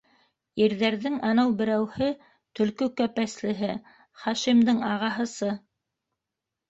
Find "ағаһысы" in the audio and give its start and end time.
4.93-5.53